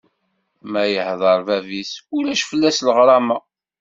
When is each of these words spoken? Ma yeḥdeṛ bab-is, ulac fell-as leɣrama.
Ma 0.71 0.83
yeḥdeṛ 0.93 1.39
bab-is, 1.47 1.91
ulac 2.17 2.41
fell-as 2.49 2.77
leɣrama. 2.85 3.37